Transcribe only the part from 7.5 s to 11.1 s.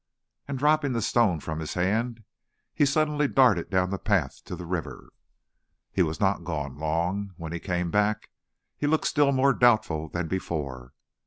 he came back, he looked still more doubtful than before.